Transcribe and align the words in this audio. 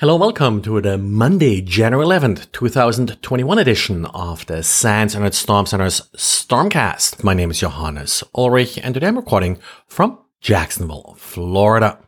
Hello, 0.00 0.14
welcome 0.14 0.62
to 0.62 0.80
the 0.80 0.96
Monday, 0.96 1.60
January 1.60 2.06
11th, 2.06 2.52
2021 2.52 3.58
edition 3.58 4.06
of 4.06 4.46
the 4.46 4.62
SANS 4.62 5.16
Internet 5.16 5.34
Storm 5.34 5.66
Center's 5.66 6.02
Stormcast. 6.16 7.24
My 7.24 7.34
name 7.34 7.50
is 7.50 7.58
Johannes 7.58 8.22
Ulrich 8.32 8.78
and 8.78 8.94
today 8.94 9.08
I'm 9.08 9.16
recording 9.16 9.58
from 9.88 10.20
Jacksonville, 10.40 11.16
Florida. 11.18 11.98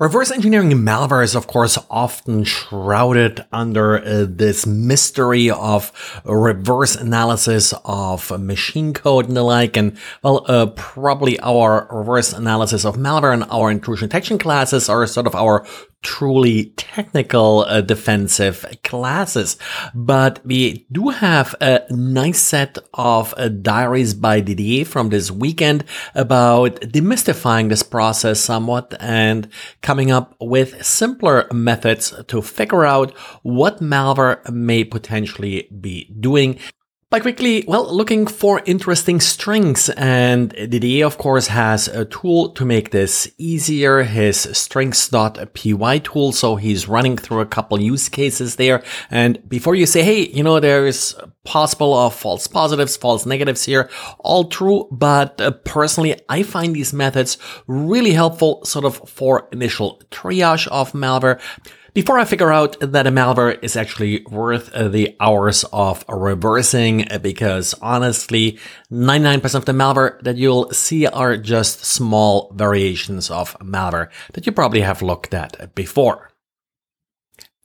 Reverse 0.00 0.30
engineering 0.30 0.70
malware 0.70 1.22
is, 1.22 1.36
of 1.36 1.46
course, 1.46 1.76
often 1.90 2.42
shrouded 2.42 3.44
under 3.52 3.98
uh, 3.98 4.24
this 4.26 4.66
mystery 4.66 5.50
of 5.50 5.92
reverse 6.24 6.96
analysis 6.96 7.74
of 7.84 8.30
machine 8.40 8.94
code 8.94 9.28
and 9.28 9.36
the 9.36 9.42
like. 9.42 9.76
And, 9.76 9.98
well, 10.22 10.46
uh, 10.48 10.68
probably 10.74 11.38
our 11.40 11.86
reverse 11.92 12.32
analysis 12.32 12.86
of 12.86 12.96
malware 12.96 13.34
and 13.34 13.44
our 13.50 13.70
intrusion 13.70 14.08
detection 14.08 14.38
classes 14.38 14.88
are 14.88 15.06
sort 15.06 15.26
of 15.26 15.34
our 15.34 15.66
truly 16.02 16.66
technical 16.76 17.60
uh, 17.68 17.80
defensive 17.80 18.64
classes. 18.82 19.56
But 19.94 20.44
we 20.44 20.86
do 20.90 21.08
have 21.10 21.54
a 21.60 21.82
nice 21.90 22.40
set 22.40 22.78
of 22.94 23.34
uh, 23.36 23.48
diaries 23.48 24.14
by 24.14 24.40
Didier 24.40 24.84
from 24.84 25.10
this 25.10 25.30
weekend 25.30 25.84
about 26.14 26.80
demystifying 26.80 27.68
this 27.68 27.82
process 27.82 28.40
somewhat 28.40 28.94
and 29.00 29.48
coming 29.82 30.10
up 30.10 30.34
with 30.40 30.84
simpler 30.84 31.46
methods 31.52 32.14
to 32.28 32.42
figure 32.42 32.84
out 32.84 33.16
what 33.42 33.80
malware 33.80 34.48
may 34.50 34.84
potentially 34.84 35.68
be 35.80 36.04
doing 36.18 36.58
by 37.10 37.18
quickly, 37.18 37.64
well, 37.66 37.92
looking 37.92 38.24
for 38.24 38.62
interesting 38.66 39.18
strings 39.18 39.88
and 39.90 40.50
Didier 40.50 41.06
of 41.06 41.18
course, 41.18 41.48
has 41.48 41.88
a 41.88 42.04
tool 42.04 42.50
to 42.50 42.64
make 42.64 42.90
this 42.90 43.28
easier, 43.36 44.04
his 44.04 44.38
strings.py 44.56 46.00
tool. 46.00 46.30
So 46.30 46.54
he's 46.54 46.86
running 46.86 47.16
through 47.16 47.40
a 47.40 47.46
couple 47.46 47.80
use 47.80 48.08
cases 48.08 48.56
there. 48.56 48.84
And 49.10 49.48
before 49.48 49.74
you 49.74 49.86
say, 49.86 50.04
Hey, 50.04 50.28
you 50.28 50.44
know, 50.44 50.60
there's 50.60 51.16
possible 51.44 51.98
of 51.98 52.14
false 52.14 52.46
positives, 52.46 52.96
false 52.96 53.26
negatives 53.26 53.64
here, 53.64 53.90
all 54.20 54.44
true. 54.44 54.86
But 54.92 55.40
uh, 55.40 55.50
personally, 55.64 56.20
I 56.28 56.44
find 56.44 56.76
these 56.76 56.92
methods 56.92 57.38
really 57.66 58.12
helpful 58.12 58.64
sort 58.64 58.84
of 58.84 59.08
for 59.08 59.48
initial 59.50 60.00
triage 60.12 60.68
of 60.68 60.92
malware 60.92 61.40
before 62.00 62.18
I 62.18 62.24
figure 62.24 62.50
out 62.50 62.80
that 62.80 63.06
a 63.06 63.10
malware 63.10 63.62
is 63.62 63.76
actually 63.76 64.22
worth 64.30 64.72
uh, 64.72 64.88
the 64.88 65.14
hours 65.20 65.66
of 65.70 66.02
reversing, 66.08 67.06
uh, 67.12 67.18
because 67.18 67.74
honestly, 67.82 68.58
99% 68.90 69.54
of 69.54 69.66
the 69.66 69.72
malware 69.72 70.18
that 70.22 70.38
you'll 70.38 70.70
see 70.70 71.06
are 71.06 71.36
just 71.36 71.84
small 71.84 72.50
variations 72.56 73.30
of 73.30 73.54
malware 73.58 74.08
that 74.32 74.46
you 74.46 74.52
probably 74.52 74.80
have 74.80 75.02
looked 75.02 75.34
at 75.34 75.74
before. 75.74 76.29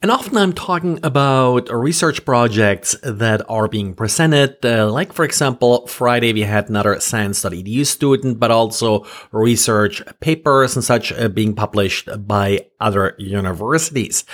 And 0.02 0.10
often 0.10 0.36
I'm 0.36 0.52
talking 0.52 1.00
about 1.02 1.70
research 1.72 2.24
projects 2.26 2.94
that 3.02 3.42
are 3.48 3.66
being 3.66 3.94
presented. 3.94 4.58
Uh, 4.62 4.92
like, 4.92 5.12
for 5.12 5.24
example, 5.24 5.86
Friday 5.86 6.34
we 6.34 6.42
had 6.42 6.68
another 6.68 7.00
SANS.edu 7.00 7.86
student, 7.86 8.38
but 8.38 8.50
also 8.50 9.06
research 9.32 10.02
papers 10.20 10.76
and 10.76 10.84
such 10.84 11.12
uh, 11.12 11.28
being 11.28 11.54
published 11.54 12.10
by 12.26 12.66
other 12.78 13.14
universities. 13.18 14.24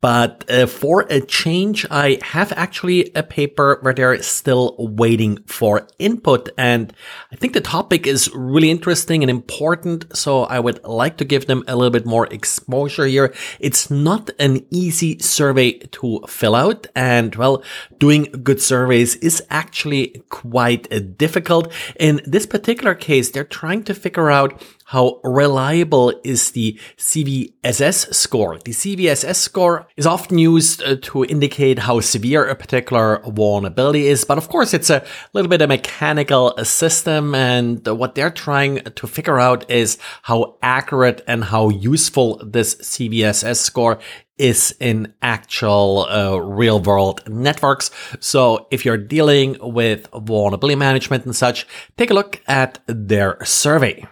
But 0.00 0.50
uh, 0.50 0.66
for 0.66 1.02
a 1.10 1.20
change, 1.20 1.84
I 1.90 2.18
have 2.22 2.52
actually 2.52 3.10
a 3.14 3.22
paper 3.22 3.78
where 3.82 3.92
they're 3.92 4.22
still 4.22 4.74
waiting 4.78 5.42
for 5.46 5.86
input. 5.98 6.48
And 6.56 6.92
I 7.30 7.36
think 7.36 7.52
the 7.52 7.60
topic 7.60 8.06
is 8.06 8.30
really 8.34 8.70
interesting 8.70 9.22
and 9.22 9.28
important. 9.28 10.16
So 10.16 10.44
I 10.44 10.58
would 10.58 10.82
like 10.84 11.18
to 11.18 11.26
give 11.26 11.46
them 11.46 11.64
a 11.68 11.76
little 11.76 11.90
bit 11.90 12.06
more 12.06 12.26
exposure 12.28 13.04
here. 13.04 13.34
It's 13.58 13.90
not 13.90 14.30
an 14.38 14.64
easy 14.70 15.18
survey 15.18 15.72
to 15.72 16.20
fill 16.26 16.54
out. 16.54 16.86
And 16.96 17.34
well, 17.34 17.62
doing 17.98 18.24
good 18.42 18.62
surveys 18.62 19.16
is 19.16 19.42
actually 19.50 20.22
quite 20.30 20.90
uh, 20.90 21.00
difficult. 21.00 21.70
In 21.98 22.22
this 22.24 22.46
particular 22.46 22.94
case, 22.94 23.30
they're 23.30 23.44
trying 23.44 23.84
to 23.84 23.94
figure 23.94 24.30
out 24.30 24.62
how 24.90 25.20
reliable 25.22 26.12
is 26.24 26.50
the 26.50 26.76
CVSS 26.96 28.12
score? 28.12 28.58
The 28.58 28.72
CVSS 28.72 29.36
score 29.36 29.86
is 30.00 30.06
often 30.06 30.38
used 30.38 30.82
uh, 30.82 30.96
to 31.02 31.24
indicate 31.26 31.78
how 31.80 32.00
severe 32.00 32.46
a 32.46 32.54
particular 32.54 33.20
vulnerability 33.26 34.06
is, 34.06 34.24
but 34.24 34.38
of 34.38 34.48
course 34.48 34.72
it's 34.72 34.88
a 34.88 35.04
little 35.34 35.50
bit 35.50 35.60
a 35.60 35.66
mechanical 35.66 36.54
system 36.64 37.34
and 37.34 37.86
what 37.86 38.14
they're 38.14 38.30
trying 38.30 38.76
to 38.98 39.06
figure 39.06 39.38
out 39.38 39.70
is 39.70 39.98
how 40.22 40.56
accurate 40.62 41.20
and 41.26 41.44
how 41.44 41.68
useful 41.68 42.40
this 42.42 42.76
CVSS 42.76 43.56
score 43.56 43.98
is 44.38 44.74
in 44.80 45.12
actual 45.20 46.06
uh, 46.08 46.36
real 46.38 46.80
world 46.80 47.20
networks. 47.28 47.90
So 48.20 48.68
if 48.70 48.86
you're 48.86 48.96
dealing 48.96 49.58
with 49.60 50.08
vulnerability 50.14 50.76
management 50.76 51.26
and 51.26 51.36
such, 51.36 51.66
take 51.98 52.10
a 52.10 52.14
look 52.14 52.40
at 52.46 52.78
their 52.86 53.36
survey. 53.44 54.08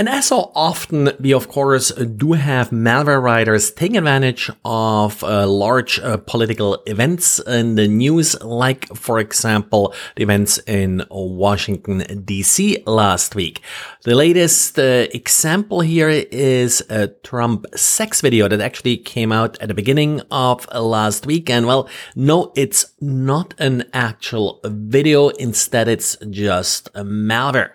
And 0.00 0.08
as 0.08 0.28
so 0.28 0.50
often, 0.54 1.12
we 1.20 1.34
of 1.34 1.48
course 1.48 1.90
do 1.90 2.32
have 2.32 2.70
malware 2.70 3.22
writers 3.22 3.70
taking 3.70 3.98
advantage 3.98 4.50
of 4.64 5.22
uh, 5.22 5.46
large 5.46 5.98
uh, 5.98 6.16
political 6.16 6.82
events 6.86 7.38
in 7.40 7.74
the 7.74 7.86
news, 7.86 8.34
like, 8.42 8.88
for 8.96 9.18
example, 9.18 9.92
the 10.16 10.22
events 10.22 10.56
in 10.66 11.04
Washington, 11.10 12.00
DC 12.00 12.82
last 12.86 13.34
week. 13.34 13.60
The 14.04 14.14
latest 14.14 14.78
uh, 14.78 15.06
example 15.12 15.82
here 15.82 16.08
is 16.08 16.82
a 16.88 17.08
Trump 17.08 17.66
sex 17.76 18.22
video 18.22 18.48
that 18.48 18.62
actually 18.62 18.96
came 18.96 19.32
out 19.32 19.60
at 19.60 19.68
the 19.68 19.74
beginning 19.74 20.22
of 20.30 20.66
last 20.72 21.26
week. 21.26 21.50
And 21.50 21.66
well, 21.66 21.90
no, 22.16 22.54
it's 22.56 22.86
not 23.02 23.52
an 23.58 23.84
actual 23.92 24.60
video. 24.64 25.28
Instead, 25.28 25.88
it's 25.88 26.16
just 26.30 26.88
a 26.94 27.04
malware. 27.04 27.72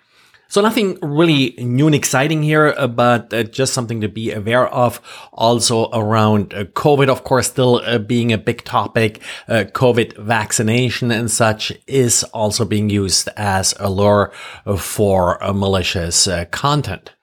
So 0.48 0.60
nothing 0.60 0.98
really 1.02 1.54
new 1.58 1.86
and 1.86 1.94
exciting 1.94 2.42
here, 2.42 2.74
uh, 2.78 2.86
but 2.86 3.34
uh, 3.34 3.42
just 3.42 3.74
something 3.74 4.00
to 4.00 4.08
be 4.08 4.32
aware 4.32 4.68
of. 4.68 5.00
Also 5.32 5.90
around 5.90 6.54
uh, 6.54 6.64
COVID, 6.64 7.08
of 7.08 7.24
course, 7.24 7.48
still 7.48 7.98
being 7.98 8.32
a 8.32 8.38
big 8.38 8.64
topic. 8.64 9.20
COVID 9.48 10.16
vaccination 10.18 11.10
and 11.10 11.30
such 11.30 11.72
is 11.86 12.22
also 12.24 12.64
being 12.64 12.90
used 12.90 13.28
as 13.36 13.74
a 13.78 13.90
lure 13.90 14.32
for 14.78 15.38
malicious 15.52 16.28
content. 16.50 17.15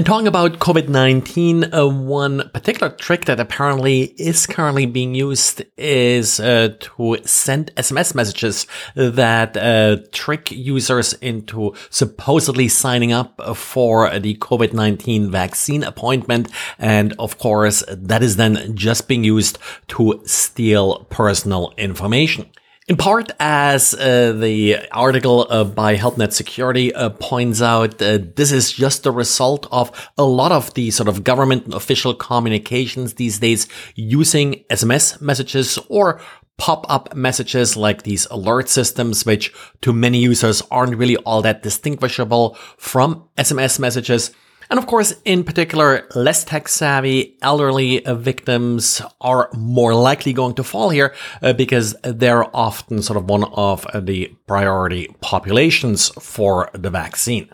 And 0.00 0.06
talking 0.06 0.26
about 0.26 0.60
COVID-19, 0.60 1.74
uh, 1.74 1.86
one 1.86 2.48
particular 2.54 2.88
trick 2.90 3.26
that 3.26 3.38
apparently 3.38 4.14
is 4.16 4.46
currently 4.46 4.86
being 4.86 5.14
used 5.14 5.62
is 5.76 6.40
uh, 6.40 6.74
to 6.80 7.18
send 7.26 7.70
SMS 7.76 8.14
messages 8.14 8.66
that 8.94 9.58
uh, 9.58 9.98
trick 10.10 10.52
users 10.52 11.12
into 11.12 11.74
supposedly 11.90 12.66
signing 12.66 13.12
up 13.12 13.42
for 13.54 14.18
the 14.18 14.36
COVID-19 14.36 15.28
vaccine 15.28 15.84
appointment. 15.84 16.48
And 16.78 17.12
of 17.18 17.36
course, 17.36 17.84
that 17.86 18.22
is 18.22 18.36
then 18.36 18.74
just 18.74 19.06
being 19.06 19.22
used 19.22 19.58
to 19.88 20.22
steal 20.24 21.04
personal 21.10 21.74
information. 21.76 22.48
In 22.90 22.96
part, 22.96 23.30
as 23.38 23.94
uh, 23.94 24.32
the 24.32 24.78
article 24.90 25.46
uh, 25.48 25.62
by 25.62 25.96
HelpNet 25.96 26.32
Security 26.32 26.92
uh, 26.92 27.10
points 27.10 27.62
out, 27.62 27.98
this 27.98 28.50
is 28.50 28.72
just 28.72 29.04
the 29.04 29.12
result 29.12 29.68
of 29.70 30.10
a 30.18 30.24
lot 30.24 30.50
of 30.50 30.74
the 30.74 30.90
sort 30.90 31.08
of 31.08 31.22
government 31.22 31.72
official 31.72 32.14
communications 32.14 33.14
these 33.14 33.38
days 33.38 33.68
using 33.94 34.64
SMS 34.70 35.20
messages 35.20 35.78
or 35.88 36.20
pop-up 36.58 37.14
messages 37.14 37.76
like 37.76 38.02
these 38.02 38.26
alert 38.26 38.68
systems, 38.68 39.24
which 39.24 39.54
to 39.82 39.92
many 39.92 40.18
users 40.18 40.60
aren't 40.72 40.96
really 40.96 41.16
all 41.18 41.42
that 41.42 41.62
distinguishable 41.62 42.56
from 42.76 43.22
SMS 43.38 43.78
messages. 43.78 44.32
And 44.70 44.78
of 44.78 44.86
course, 44.86 45.12
in 45.24 45.42
particular, 45.42 46.06
less 46.14 46.44
tech 46.44 46.68
savvy 46.68 47.36
elderly 47.42 48.02
victims 48.06 49.02
are 49.20 49.50
more 49.52 49.94
likely 49.94 50.32
going 50.32 50.54
to 50.54 50.64
fall 50.64 50.90
here 50.90 51.12
uh, 51.42 51.52
because 51.52 51.96
they're 52.04 52.56
often 52.56 53.02
sort 53.02 53.16
of 53.16 53.28
one 53.28 53.44
of 53.44 53.84
the 53.92 54.32
priority 54.46 55.08
populations 55.20 56.08
for 56.20 56.70
the 56.72 56.90
vaccine. 56.90 57.50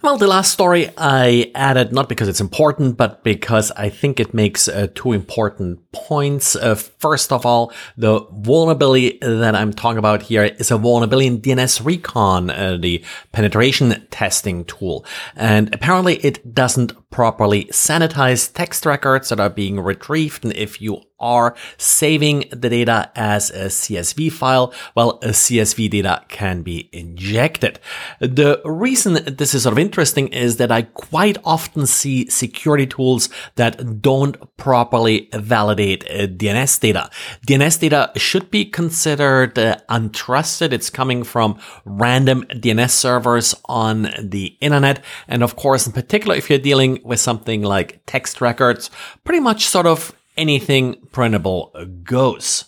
Well, 0.00 0.16
the 0.16 0.28
last 0.28 0.52
story 0.52 0.90
I 0.96 1.50
added 1.56 1.92
not 1.92 2.08
because 2.08 2.28
it's 2.28 2.40
important, 2.40 2.96
but 2.96 3.24
because 3.24 3.72
I 3.72 3.88
think 3.88 4.20
it 4.20 4.32
makes 4.32 4.68
uh, 4.68 4.86
two 4.94 5.12
important 5.12 5.90
points. 5.90 6.54
Uh, 6.54 6.76
first 6.76 7.32
of 7.32 7.44
all, 7.44 7.72
the 7.96 8.20
vulnerability 8.32 9.18
that 9.20 9.56
I'm 9.56 9.72
talking 9.72 9.98
about 9.98 10.22
here 10.22 10.44
is 10.44 10.70
a 10.70 10.78
vulnerability 10.78 11.26
in 11.26 11.40
DNS 11.40 11.84
Recon, 11.84 12.50
uh, 12.50 12.76
the 12.80 13.04
penetration 13.32 14.06
testing 14.12 14.64
tool. 14.66 15.04
And 15.34 15.74
apparently 15.74 16.16
it 16.18 16.54
doesn't 16.54 17.07
properly 17.10 17.64
sanitize 17.66 18.52
text 18.52 18.84
records 18.84 19.30
that 19.30 19.40
are 19.40 19.50
being 19.50 19.80
retrieved. 19.80 20.44
And 20.44 20.54
if 20.54 20.80
you 20.80 21.02
are 21.20 21.54
saving 21.76 22.44
the 22.50 22.68
data 22.68 23.10
as 23.16 23.50
a 23.50 23.66
CSV 23.66 24.30
file, 24.30 24.72
well, 24.94 25.18
a 25.22 25.28
CSV 25.28 25.90
data 25.90 26.22
can 26.28 26.62
be 26.62 26.88
injected. 26.92 27.80
The 28.20 28.60
reason 28.64 29.18
this 29.26 29.54
is 29.54 29.64
sort 29.64 29.72
of 29.72 29.78
interesting 29.78 30.28
is 30.28 30.58
that 30.58 30.70
I 30.70 30.82
quite 30.82 31.38
often 31.44 31.86
see 31.86 32.28
security 32.30 32.86
tools 32.86 33.28
that 33.56 34.00
don't 34.00 34.56
properly 34.56 35.28
validate 35.32 36.04
uh, 36.08 36.26
DNS 36.26 36.80
data. 36.80 37.10
DNS 37.46 37.80
data 37.80 38.12
should 38.16 38.50
be 38.50 38.64
considered 38.64 39.58
uh, 39.58 39.76
untrusted. 39.88 40.72
It's 40.72 40.90
coming 40.90 41.24
from 41.24 41.58
random 41.84 42.44
DNS 42.44 42.90
servers 42.90 43.54
on 43.64 44.10
the 44.22 44.56
internet. 44.60 45.02
And 45.26 45.42
of 45.42 45.56
course, 45.56 45.86
in 45.86 45.92
particular, 45.92 46.36
if 46.36 46.48
you're 46.48 46.58
dealing 46.58 46.97
with 47.04 47.20
something 47.20 47.62
like 47.62 48.00
text 48.06 48.40
records, 48.40 48.90
pretty 49.24 49.40
much 49.40 49.66
sort 49.66 49.86
of 49.86 50.14
anything 50.36 50.96
printable 51.12 51.74
goes. 52.02 52.64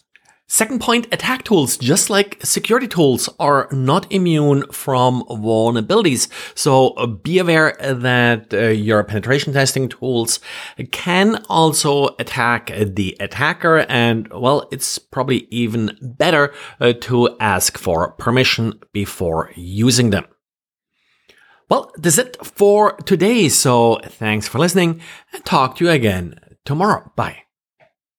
Second 0.52 0.80
point, 0.80 1.06
attack 1.12 1.44
tools, 1.44 1.76
just 1.76 2.10
like 2.10 2.40
security 2.42 2.88
tools, 2.88 3.28
are 3.38 3.68
not 3.70 4.10
immune 4.10 4.64
from 4.72 5.22
vulnerabilities. 5.30 6.26
So 6.58 6.88
uh, 6.94 7.06
be 7.06 7.38
aware 7.38 7.76
that 7.80 8.52
uh, 8.52 8.62
your 8.70 9.04
penetration 9.04 9.52
testing 9.52 9.88
tools 9.88 10.40
can 10.90 11.44
also 11.48 12.16
attack 12.18 12.72
the 12.84 13.16
attacker. 13.20 13.86
And 13.88 14.26
well, 14.32 14.68
it's 14.72 14.98
probably 14.98 15.46
even 15.52 15.96
better 16.02 16.52
uh, 16.80 16.94
to 17.02 17.36
ask 17.38 17.78
for 17.78 18.10
permission 18.14 18.80
before 18.92 19.52
using 19.54 20.10
them. 20.10 20.26
Well, 21.70 21.92
that's 21.96 22.18
it 22.18 22.36
for 22.44 22.92
today. 23.06 23.48
So 23.48 24.00
thanks 24.04 24.48
for 24.48 24.58
listening 24.58 25.00
and 25.32 25.44
talk 25.44 25.76
to 25.76 25.84
you 25.84 25.90
again 25.90 26.38
tomorrow. 26.64 27.10
Bye. 27.16 27.44